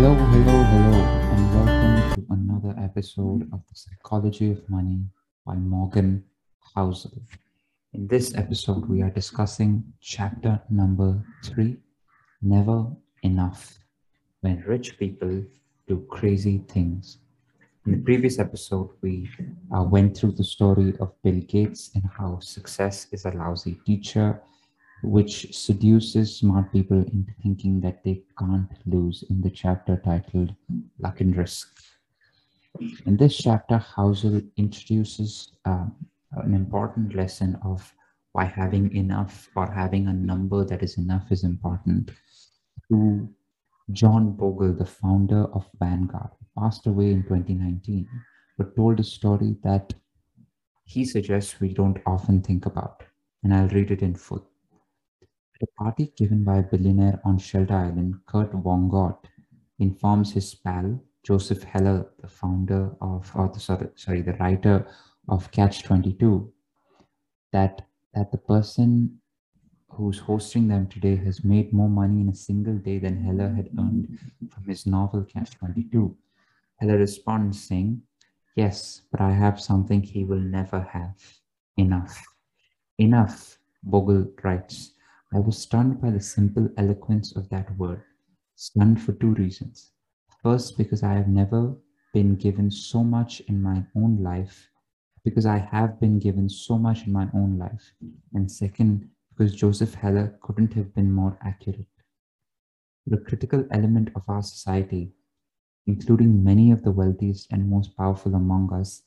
[0.00, 0.98] Hello, hello, hello,
[1.34, 5.00] and welcome to another episode of The Psychology of Money
[5.44, 6.22] by Morgan
[6.76, 7.20] Housel.
[7.94, 11.78] In this episode, we are discussing chapter number three
[12.42, 12.86] Never
[13.24, 13.80] Enough
[14.40, 15.42] When Rich People
[15.88, 17.18] Do Crazy Things.
[17.84, 19.28] In the previous episode, we
[19.76, 24.40] uh, went through the story of Bill Gates and how success is a lousy teacher
[25.02, 30.54] which seduces smart people into thinking that they can't lose in the chapter titled
[30.98, 31.68] Luck and Risk.
[33.06, 35.86] In this chapter, Housel introduces uh,
[36.32, 37.92] an important lesson of
[38.32, 42.10] why having enough or having a number that is enough is important
[42.90, 43.28] to
[43.92, 48.06] John Bogle, the founder of Vanguard, passed away in 2019,
[48.58, 49.94] but told a story that
[50.84, 53.02] he suggests we don't often think about.
[53.42, 54.46] And I'll read it in full.
[55.60, 59.18] A party given by a billionaire on Shelter Island, Kurt Vonnegut
[59.80, 64.86] informs his pal, Joseph Heller, the founder of, or the, sorry, the writer
[65.28, 66.52] of Catch 22,
[67.50, 69.18] that, that the person
[69.88, 73.68] who's hosting them today has made more money in a single day than Heller had
[73.76, 74.16] earned
[74.50, 76.16] from his novel Catch 22.
[76.76, 78.02] Heller responds saying,
[78.54, 81.20] Yes, but I have something he will never have
[81.76, 82.22] enough.
[82.98, 84.92] Enough, Bogle writes
[85.30, 88.02] I was stunned by the simple eloquence of that word.
[88.54, 89.92] Stunned for two reasons.
[90.42, 91.76] First, because I have never
[92.14, 94.70] been given so much in my own life,
[95.24, 97.92] because I have been given so much in my own life.
[98.32, 101.86] And second, because Joseph Heller couldn't have been more accurate.
[103.06, 105.12] The critical element of our society,
[105.86, 109.02] including many of the wealthiest and most powerful among us,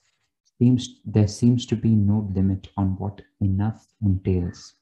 [0.59, 4.75] seems there seems to be no limit on what enough entails.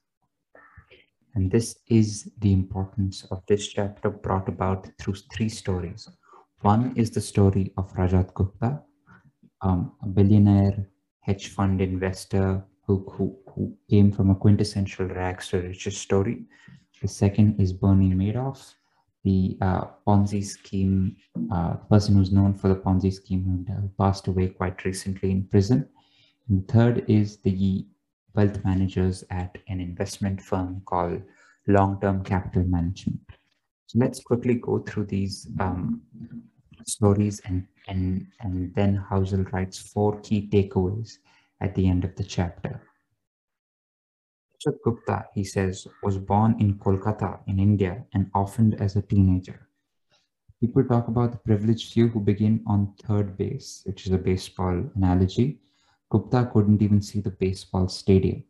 [1.34, 6.08] And this is the importance of this chapter brought about through three stories.
[6.62, 8.82] One is the story of Rajat Gupta,
[9.62, 10.86] um, a billionaire
[11.20, 16.44] hedge fund investor who, who, who came from a quintessential rags to riches story.
[17.00, 18.74] The second is Bernie Madoff,
[19.24, 21.16] the uh, Ponzi scheme
[21.52, 25.88] uh, person who's known for the Ponzi scheme who passed away quite recently in prison.
[26.48, 27.86] And third is the
[28.34, 31.22] wealth managers at an investment firm called
[31.66, 33.20] Long Term Capital Management.
[33.86, 36.02] So let's quickly go through these um,
[36.86, 41.18] stories and, and, and then Housel writes four key takeaways
[41.60, 42.80] at the end of the chapter.
[44.54, 49.68] Rajat Gupta, he says, was born in Kolkata in India and orphaned as a teenager.
[50.60, 54.84] People talk about the privileged few who begin on third base, which is a baseball
[54.94, 55.58] analogy,
[56.10, 58.44] Gupta couldn't even see the baseball stadium,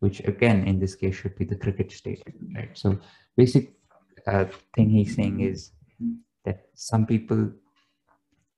[0.00, 2.76] which again, in this case, should be the cricket stadium, right?
[2.76, 2.98] So
[3.36, 3.74] basic
[4.26, 5.72] uh, thing he's saying is
[6.44, 7.52] that some people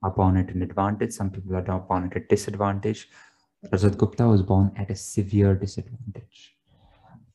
[0.02, 3.08] are born at an advantage, some people are born at a disadvantage.
[3.66, 6.56] Rajat Gupta was born at a severe disadvantage.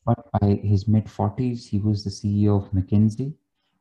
[0.04, 3.34] But by his mid 40s, he was the CEO of McKinsey.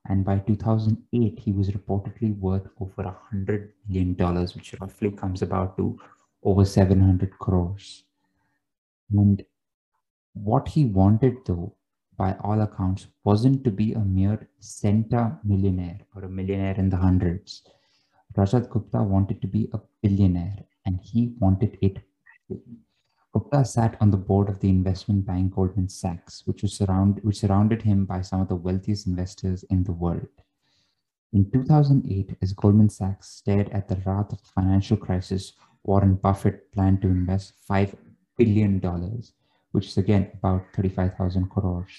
[0.07, 4.15] And by 2008, he was reportedly worth over $100 million,
[4.55, 5.99] which roughly comes about to
[6.45, 8.03] over 700 crores.
[9.11, 9.44] And
[10.33, 11.75] what he wanted, though,
[12.17, 16.97] by all accounts, wasn't to be a mere centa millionaire or a millionaire in the
[16.97, 17.63] hundreds.
[18.38, 21.97] Rajat Gupta wanted to be a billionaire, and he wanted it.
[23.33, 27.39] Gupta sat on the board of the investment bank Goldman Sachs, which was surround, which
[27.39, 30.27] surrounded him by some of the wealthiest investors in the world.
[31.33, 35.53] In 2008, as Goldman Sachs stared at the wrath of the financial crisis,
[35.85, 37.96] Warren Buffett planned to invest $5
[38.38, 38.81] billion,
[39.72, 41.91] which is again about 35,000 crores,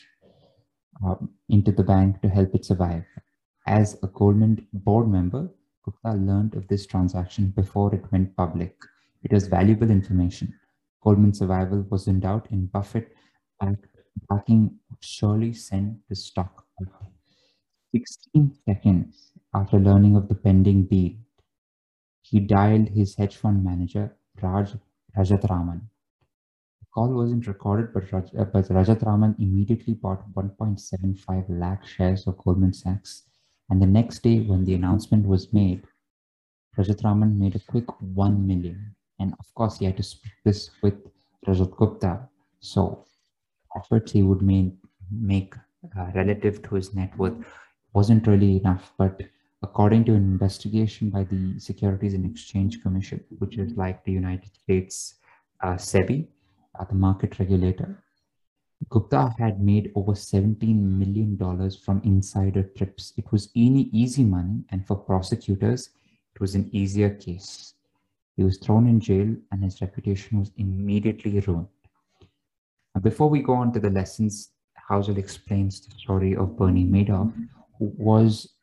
[1.05, 3.05] um, into the bank to help it survive.
[3.67, 5.49] As a Goldman board member,
[5.85, 8.75] Gupta learned of this transaction before it went public.
[9.23, 10.53] It was valuable information.
[11.03, 13.15] Goldman's survival was in doubt, and Buffett
[14.29, 17.05] backing surely send the stock up.
[17.95, 21.13] 16 seconds after learning of the pending deal,
[22.28, 24.75] he dialed his hedge fund manager, Raj
[25.17, 25.81] Rajaratnam.
[26.81, 28.69] The call wasn't recorded, but, Raj, uh, but
[29.39, 33.23] immediately bought 1.75 lakh shares of Goldman Sachs.
[33.71, 35.87] And the next day, when the announcement was made,
[36.77, 38.97] Rajatraman made a quick 1 million.
[39.21, 40.95] And of course, he had to split this with
[41.47, 42.29] Rajat Gupta.
[42.59, 43.07] So,
[43.77, 44.75] efforts he would make,
[45.13, 45.55] make
[45.97, 47.37] uh, relative to his net worth
[47.93, 48.93] wasn't really enough.
[48.99, 49.22] But
[49.63, 54.55] according to an investigation by the Securities and Exchange Commission, which is like the United
[54.55, 55.15] States
[55.63, 56.27] uh, SEBI,
[56.79, 58.03] uh, the market regulator,
[58.91, 63.15] Gupta had made over $17 million from insider trips.
[63.17, 65.91] It was easy money, and for prosecutors,
[66.35, 67.75] it was an easier case.
[68.37, 71.69] He was thrown in jail, and his reputation was immediately ruined.
[72.95, 74.51] Now, before we go on to the lessons,
[74.91, 77.33] Housel explains the story of Bernie Madoff,
[77.79, 78.56] who was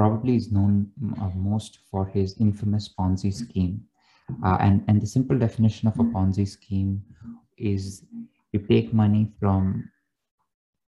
[0.00, 0.74] probably is known
[1.20, 3.82] uh, most for his infamous Ponzi scheme.
[4.42, 7.02] Uh, and, and the simple definition of a Ponzi scheme
[7.58, 8.04] is
[8.52, 9.90] you take money from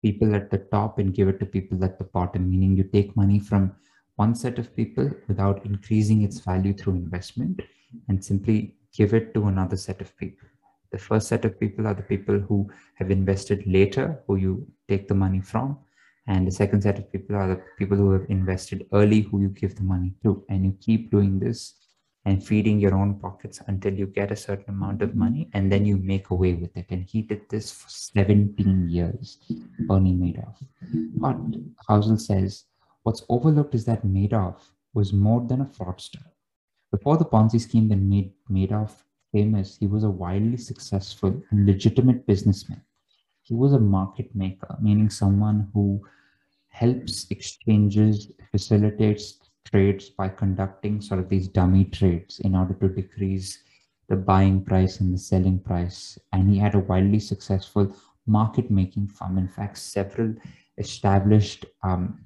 [0.02, 3.16] people at the top and give it to people at the bottom, meaning you take
[3.16, 3.74] money from
[4.14, 7.60] one set of people without increasing its value through investment
[8.08, 10.46] and simply give it to another set of people.
[10.92, 15.08] The first set of people are the people who have invested later, who you take
[15.08, 15.78] the money from.
[16.26, 19.48] And the second set of people are the people who have invested early, who you
[19.48, 20.44] give the money to.
[20.48, 21.74] And you keep doing this
[22.24, 25.84] and feeding your own pockets until you get a certain amount of money and then
[25.84, 26.86] you make away with it.
[26.90, 29.38] And he did this for 17 years,
[29.80, 30.56] Bernie Madoff.
[31.16, 31.36] But
[31.88, 32.64] Housel says
[33.02, 34.60] what's overlooked is that Madoff
[34.94, 36.22] was more than a fraudster.
[36.92, 39.02] Before the Ponzi scheme that made Madoff
[39.32, 42.82] famous, he was a wildly successful and legitimate businessman.
[43.52, 46.00] He was a market maker, meaning someone who
[46.68, 53.62] helps exchanges, facilitates trades by conducting sort of these dummy trades in order to decrease
[54.08, 56.18] the buying price and the selling price.
[56.32, 57.94] And he had a wildly successful
[58.26, 59.36] market making firm.
[59.36, 60.34] In fact, several
[60.78, 62.24] established um,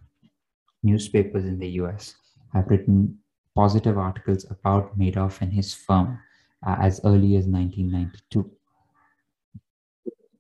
[0.85, 2.15] newspapers in the US
[2.53, 3.19] have written
[3.57, 6.21] positive articles about Madoff and his firm
[6.65, 8.49] uh, as early as 1992.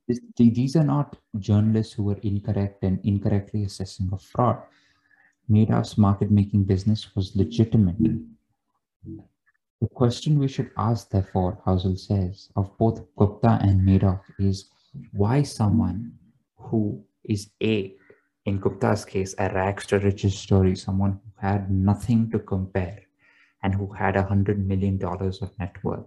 [0.08, 4.62] This, these are not journalists who were incorrect and incorrectly assessing a fraud.
[5.50, 7.96] Madoff's market making business was legitimate.
[9.80, 14.70] The question we should ask, therefore, Housel says, of both Gupta and Madoff is
[15.12, 16.12] why someone
[16.56, 17.94] who is A,
[18.46, 23.02] in Gupta's case, a rags to riches story, someone who had nothing to compare
[23.62, 26.06] and who had a hundred million dollars of net worth.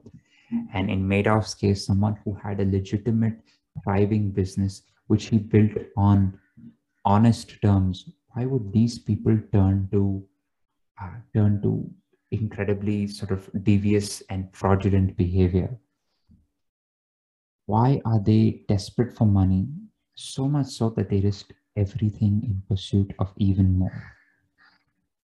[0.74, 3.40] And in Madoff's case, someone who had a legitimate,
[3.84, 6.40] thriving business, which he built on
[7.06, 10.24] honest terms why would these people turn to
[11.02, 11.90] uh, turn to
[12.31, 15.78] incredibly sort of devious and fraudulent behavior?
[17.66, 19.68] Why are they desperate for money
[20.16, 24.04] so much so that they risk everything in pursuit of even more?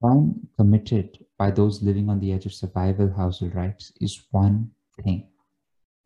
[0.03, 4.71] Crime committed by those living on the edge of survival, Housel writes is one
[5.03, 5.30] thing.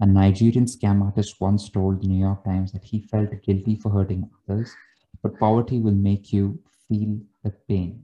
[0.01, 3.91] A Nigerian scam artist once told the New York Times that he felt guilty for
[3.91, 4.75] hurting others,
[5.23, 6.59] but poverty will make you
[6.89, 8.03] feel the pain.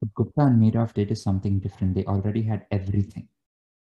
[0.00, 1.94] What Gupta and Madoff did something different.
[1.94, 3.28] They already had everything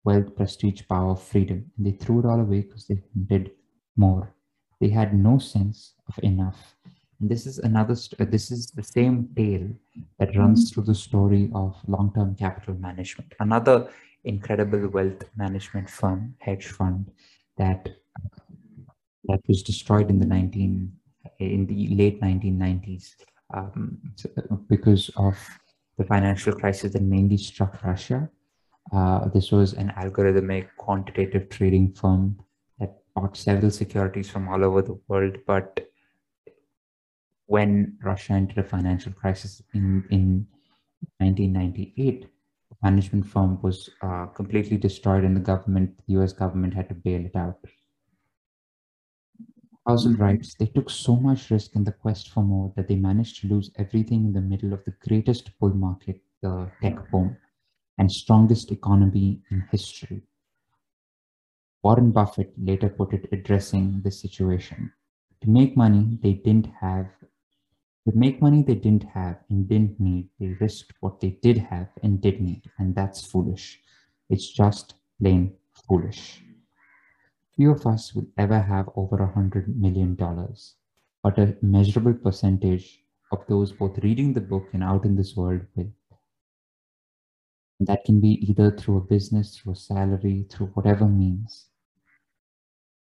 [0.03, 1.71] wealth, prestige, power, freedom.
[1.77, 3.51] And they threw it all away because they wanted
[3.95, 4.33] more.
[4.79, 6.75] They had no sense of enough.
[7.19, 9.69] And this is another, st- uh, this is the same tale
[10.19, 10.73] that runs mm-hmm.
[10.73, 13.33] through the story of long term capital management.
[13.39, 13.89] Another
[14.25, 17.11] incredible wealth management firm, hedge fund,
[17.57, 17.89] that
[19.25, 20.91] that was destroyed in the 19
[21.39, 23.15] in the late 1990s
[23.53, 23.97] um,
[24.69, 25.37] because of
[25.97, 28.29] the financial crisis that mainly struck Russia.
[28.91, 32.37] Uh, this was an algorithmic quantitative trading firm
[32.79, 35.37] that bought several securities from all over the world.
[35.47, 35.87] But
[37.45, 40.47] when Russia entered a financial crisis in, in
[41.19, 42.29] 1998, the
[42.83, 47.25] management firm was uh, completely destroyed and the government, the US government had to bail
[47.25, 47.59] it out.
[49.87, 53.41] Housel writes, they took so much risk in the quest for more that they managed
[53.41, 57.35] to lose everything in the middle of the greatest bull market, the tech boom,
[57.97, 60.23] and strongest economy in history.
[61.83, 64.93] Warren Buffett later put it addressing this situation.
[65.41, 67.07] To make money they didn't have,
[68.07, 71.89] to make money they didn't have and didn't need, they risked what they did have
[72.03, 73.81] and did need, and that's foolish.
[74.29, 75.55] It's just plain
[75.87, 76.43] foolish.
[77.55, 80.75] Few of us will ever have over a hundred million dollars,
[81.23, 85.61] but a measurable percentage of those both reading the book and out in this world
[85.75, 85.91] will.
[87.79, 91.67] That can be either through a business, through a salary, through whatever means.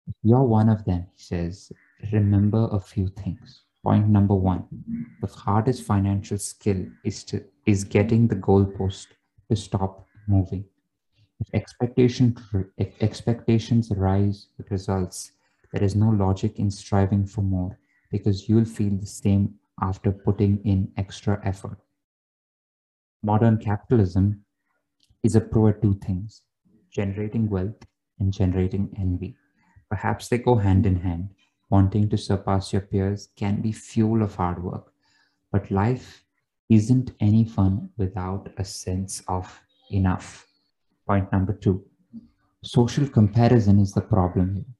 [0.06, 1.72] If you're one of them, he says,
[2.12, 3.62] remember a few things.
[3.84, 4.64] Point number one,
[5.20, 9.08] the hardest financial skill is to is getting the goalpost
[9.50, 10.64] to stop moving.
[11.40, 12.36] If, expectation,
[12.78, 15.32] if expectations rise with results,
[15.72, 17.78] there is no logic in striving for more
[18.10, 21.78] because you'll feel the same after putting in extra effort.
[23.22, 24.44] Modern capitalism
[25.22, 26.42] is a pro at two things
[26.90, 27.84] generating wealth
[28.20, 29.36] and generating envy.
[29.90, 31.30] Perhaps they go hand in hand.
[31.74, 34.92] Wanting to surpass your peers can be fuel of hard work.
[35.52, 36.24] But life
[36.68, 39.46] isn't any fun without a sense of
[39.90, 40.46] enough.
[41.06, 41.84] Point number two
[42.62, 44.72] social comparison is the problem here.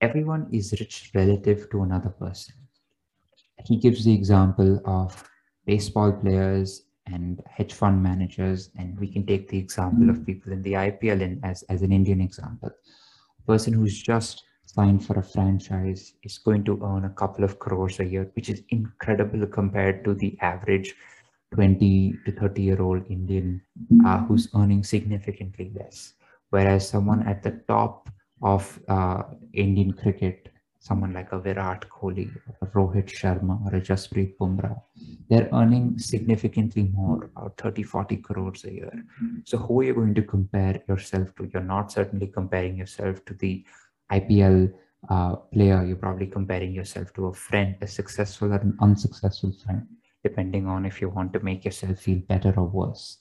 [0.00, 2.54] Everyone is rich relative to another person.
[3.64, 5.28] He gives the example of
[5.66, 10.62] baseball players and hedge fund managers, and we can take the example of people in
[10.62, 12.70] the IPL in, as, as an Indian example.
[13.40, 17.58] A person who's just signed for a franchise is going to earn a couple of
[17.58, 20.94] crores a year, which is incredible compared to the average
[21.54, 23.62] 20 to 30 year old Indian
[24.04, 26.12] uh, who's earning significantly less.
[26.50, 28.10] Whereas someone at the top
[28.42, 29.22] of uh,
[29.54, 32.30] Indian cricket, someone like a Virat Kohli,
[32.62, 34.80] a Rohit Sharma, or a Jasprit Bumrah,
[35.28, 39.04] they're earning significantly more, about 30, 40 crores a year.
[39.44, 41.50] So who are you going to compare yourself to?
[41.52, 43.64] You're not certainly comparing yourself to the
[44.12, 44.72] IPL
[45.08, 45.84] uh, player.
[45.84, 49.86] You're probably comparing yourself to a friend, a successful or an unsuccessful friend,
[50.22, 53.18] depending on if you want to make yourself feel better or worse.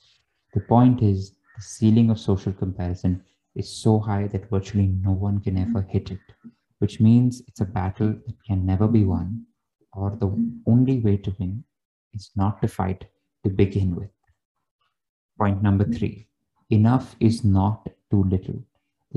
[0.54, 3.24] The point is the ceiling of social comparison
[3.56, 6.20] is so high that virtually no one can ever hit it,
[6.80, 9.46] which means it's a battle that can never be won,
[9.94, 10.30] or the
[10.68, 11.64] only way to win
[12.14, 13.06] is not to fight
[13.44, 14.10] to begin with.
[15.38, 16.28] Point number three
[16.70, 18.62] enough is not too little.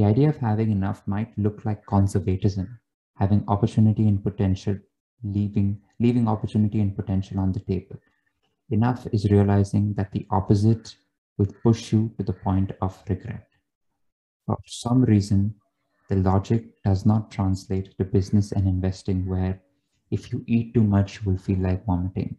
[0.00, 2.80] The idea of having enough might look like conservatism,
[3.16, 4.78] having opportunity and potential,
[5.22, 8.00] leaving, leaving opportunity and potential on the table.
[8.70, 10.96] Enough is realizing that the opposite
[11.36, 13.46] will push you to the point of regret.
[14.46, 15.56] For some reason,
[16.08, 19.60] the logic does not translate to business and investing where
[20.10, 22.38] if you eat too much, you will feel like vomiting.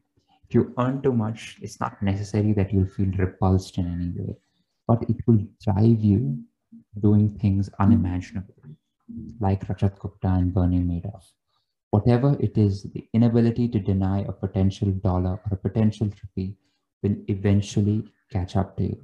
[0.49, 4.35] If you earn too much, it's not necessary that you'll feel repulsed in any way,
[4.87, 6.43] but it will drive you
[6.99, 7.83] doing things hmm.
[7.83, 8.55] unimaginable,
[9.39, 11.25] like Rajat Gupta and Bernie Madoff.
[11.91, 16.55] Whatever it is, the inability to deny a potential dollar or a potential rupee
[17.03, 18.97] will eventually catch up to you.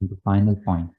[0.00, 0.90] And the final point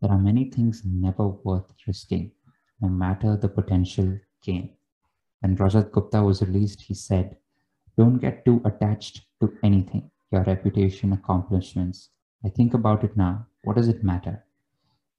[0.00, 2.32] there are many things never worth risking,
[2.80, 4.70] no matter the potential gain.
[5.40, 7.36] When Rajat Gupta was released, he said,
[7.96, 12.10] Don't get too attached to anything, your reputation, accomplishments.
[12.44, 13.46] I think about it now.
[13.62, 14.44] What does it matter?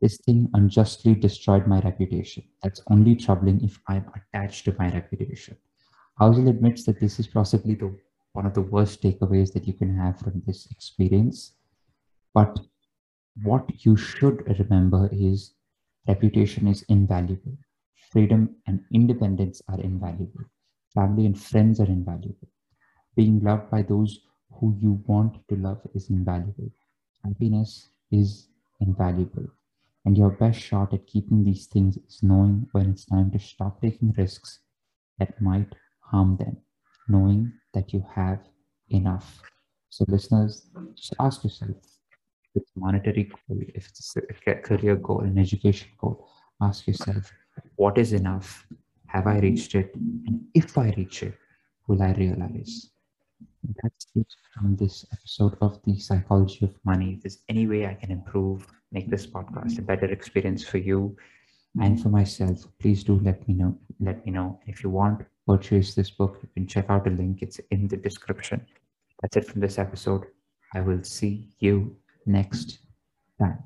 [0.01, 2.43] This thing unjustly destroyed my reputation.
[2.61, 5.57] That's only troubling if I'm attached to my reputation.
[6.19, 7.95] Housel admits that this is possibly the,
[8.33, 11.53] one of the worst takeaways that you can have from this experience.
[12.33, 12.59] But
[13.43, 15.53] what you should remember is
[16.07, 17.57] reputation is invaluable.
[18.11, 20.45] Freedom and independence are invaluable.
[20.93, 22.47] Family and friends are invaluable.
[23.15, 24.19] Being loved by those
[24.51, 26.71] who you want to love is invaluable.
[27.23, 28.47] Happiness is
[28.79, 29.47] invaluable.
[30.05, 33.81] And your best shot at keeping these things is knowing when it's time to stop
[33.81, 34.59] taking risks
[35.17, 36.57] that might harm them,
[37.07, 38.39] knowing that you have
[38.89, 39.41] enough.
[39.89, 45.21] So, listeners, just ask yourself if it's a monetary goal, if it's a career goal,
[45.21, 46.27] an education goal,
[46.61, 47.31] ask yourself,
[47.75, 48.67] what is enough?
[49.07, 49.95] Have I reached it?
[49.95, 51.33] And if I reach it,
[51.87, 52.91] will I realize?
[53.81, 57.13] That's it from this episode of the psychology of money.
[57.13, 61.15] If there's any way I can improve, make this podcast a better experience for you
[61.81, 63.77] and for myself, please do let me know.
[63.99, 64.59] Let me know.
[64.65, 67.41] If you want purchase this book, you can check out a link.
[67.41, 68.65] It's in the description.
[69.21, 70.25] That's it from this episode.
[70.73, 72.79] I will see you next
[73.39, 73.59] time.